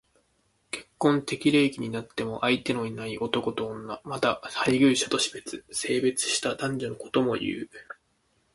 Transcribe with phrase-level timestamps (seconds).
[0.71, 4.01] 結婚適齢期になっても相手のいない男と女。
[4.03, 7.69] また、配偶者と死別、生別した男女のことも言う。